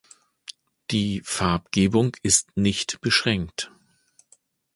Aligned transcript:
Die 0.89 1.21
Farbgebung 1.23 2.17
ist 2.23 2.57
nicht 2.57 3.01
beschränkt. 3.01 3.69